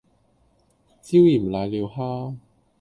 [0.03, 0.03] 椒
[1.19, 2.35] 鹽瀨尿蝦